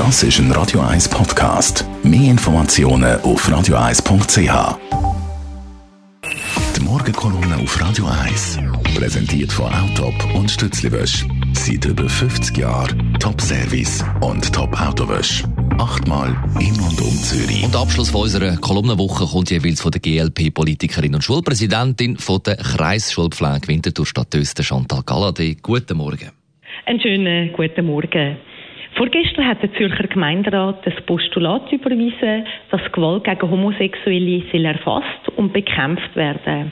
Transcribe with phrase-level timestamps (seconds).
[0.00, 1.84] Das ist ein Radio 1 Podcast.
[2.02, 4.78] Mehr Informationen auf radio1.ch.
[6.74, 8.60] Die Morgenkolonne auf Radio 1
[8.96, 11.26] präsentiert von Autop und Stützliwösch.
[11.52, 15.44] Seit über 50 Jahren Top-Service und Top-Autowösch.
[15.76, 17.62] Achtmal in und um Zürich.
[17.62, 23.68] Und Abschluss von unserer Kolumnenwoche kommt jeweils von der GLP-Politikerin und Schulpräsidentin von der Kreisschulpflege
[23.68, 25.58] Winterthur Stadt Öster, Chantal Galladay.
[25.60, 26.30] Guten Morgen.
[26.86, 28.38] Einen schönen guten Morgen.
[29.00, 35.54] Vorgestern hat der Zürcher Gemeinderat das Postulat überwiesen, dass Gewalt gegen Homosexuelle soll erfasst und
[35.54, 36.70] bekämpft werden.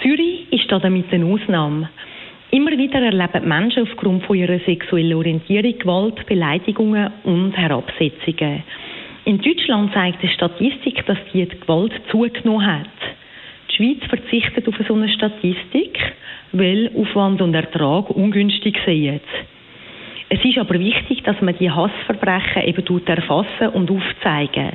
[0.00, 1.90] Zürich ist da damit eine Ausnahme.
[2.50, 8.62] Immer wieder erleben Menschen aufgrund von ihrer sexuellen Orientierung Gewalt, Beleidigungen und Herabsetzungen.
[9.26, 12.86] In Deutschland zeigt die Statistik, dass die Gewalt zugenommen hat.
[13.70, 15.98] Die Schweiz verzichtet auf so eine Statistik,
[16.52, 19.20] weil Aufwand und Ertrag ungünstig sind.
[20.32, 24.70] Es ist aber wichtig, dass man die Hassverbrechen eben erfassen und aufzeigen.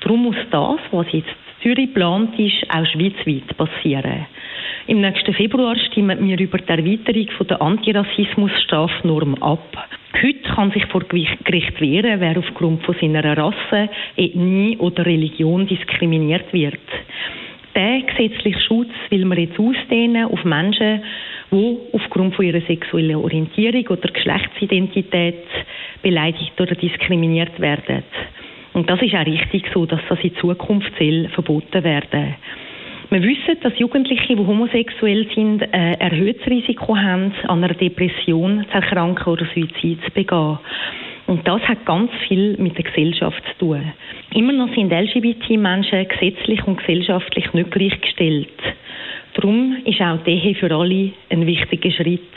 [0.00, 4.26] Darum muss das, was jetzt in Zürich geplant ist, auch schweizweit passieren.
[4.86, 9.88] Im nächsten Februar stimmen wir über die Erweiterung der Antirassismus-Strafnorm ab.
[10.22, 13.88] Heute kann sich vor Gericht wehren, wer aufgrund von seiner Rasse,
[14.18, 16.78] Ethnie oder Religion diskriminiert wird.
[17.74, 21.02] Der gesetzliche Schutz will man jetzt ausdehnen auf Menschen,
[21.50, 25.44] die aufgrund von ihrer sexuellen Orientierung oder Geschlechtsidentität
[26.02, 28.02] beleidigt oder diskriminiert werden.
[28.72, 32.36] Und das ist auch richtig so, dass das in Zukunft soll verboten werden.
[33.10, 38.74] Wir wissen, dass Jugendliche, die homosexuell sind, ein erhöhtes Risiko haben, an einer Depression zu
[38.74, 40.58] erkranken oder Suizid zu begehen.
[41.26, 43.92] Und das hat ganz viel mit der Gesellschaft zu tun.
[44.32, 48.48] Immer noch sind LGBT-Menschen gesetzlich und gesellschaftlich nicht gleichgestellt.
[49.34, 52.34] Darum ist auch die Ehe für alle ein wichtiger Schritt.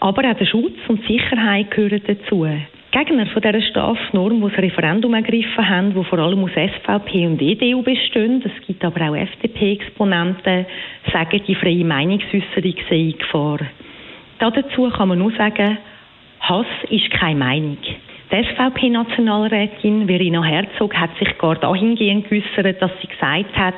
[0.00, 2.46] Aber auch der Schutz und die Sicherheit gehören dazu.
[2.90, 7.42] Gegner von dieser Strafnorm, die das Referendum ergriffen haben, wo vor allem aus SVP und
[7.42, 10.64] EDU bestehen, es gibt aber auch FDP-Exponenten,
[11.12, 13.58] sagen, die freie Meinungsäußerung sei in Gefahr.
[14.38, 15.78] Dazu kann man nur sagen,
[16.40, 17.76] Hass ist keine Meinung.
[18.30, 23.74] Die SVP-Nationalrätin Verena Herzog hat sich gar dahingehend geäußert, dass sie gesagt hat,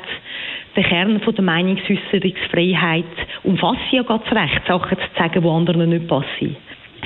[0.75, 3.05] der Kern der Meinungsäußerungsfreiheit
[3.45, 6.57] umfasst ja ganz recht, Sachen zu sagen, die anderen nicht passen.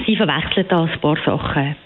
[0.06, 1.76] Sie verwechseln da ein paar Sachen.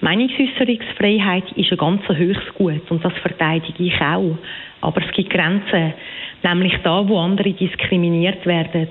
[0.00, 4.38] Meinungsäußerungsfreiheit ist ein ganz höchstes Gut und das verteidige ich auch.
[4.80, 5.92] Aber es gibt Grenzen,
[6.44, 8.86] nämlich da, wo andere diskriminiert werden,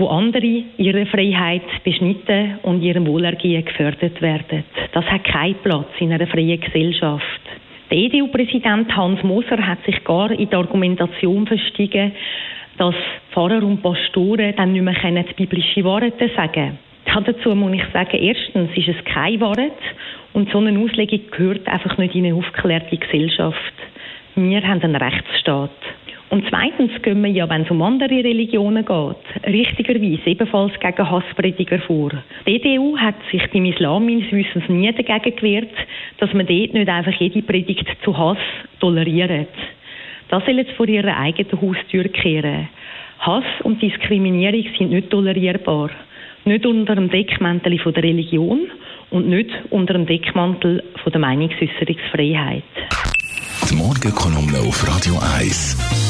[0.00, 4.64] wo andere ihre Freiheit beschnitten und ihrem Wohlergehen gefördert werden.
[4.92, 7.40] Das hat keinen Platz in einer freien Gesellschaft.
[7.90, 12.12] Der EDU-Präsident Hans Moser hat sich gar in die Argumentation verstiegen,
[12.78, 12.94] dass
[13.32, 17.24] Pfarrer und Pastoren dann nicht mehr biblische Worte sagen können.
[17.26, 19.58] Dazu muss ich sagen, erstens ist es kein Wort
[20.32, 23.74] und so eine Auslegung gehört einfach nicht in eine aufgeklärte Gesellschaft.
[24.36, 25.70] Wir haben einen Rechtsstaat.
[26.30, 31.80] Und zweitens gehen wir ja, wenn es um andere Religionen geht, richtigerweise ebenfalls gegen Hassprediger
[31.80, 32.10] vor.
[32.46, 35.74] Die EDU hat sich beim Islam meines Wissens nie dagegen gewehrt,
[36.18, 38.38] dass man dort nicht einfach jede Predigt zu Hass
[38.78, 39.48] toleriert.
[40.28, 42.68] Das soll jetzt vor ihrer eigenen Haustür kehren.
[43.18, 45.90] Hass und Diskriminierung sind nicht tolerierbar.
[46.44, 48.70] Nicht unter dem Deckmantel der Religion
[49.10, 52.62] und nicht unter dem Deckmantel der Meinungsäußerungsfreiheit.
[53.68, 56.09] Die Morgenkolumne auf Radio 1.